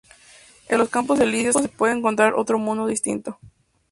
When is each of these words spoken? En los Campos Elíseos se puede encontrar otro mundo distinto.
En 0.67 0.79
los 0.79 0.89
Campos 0.89 1.19
Elíseos 1.19 1.57
se 1.61 1.69
puede 1.69 1.93
encontrar 1.95 2.33
otro 2.33 2.57
mundo 2.57 2.87
distinto. 2.87 3.37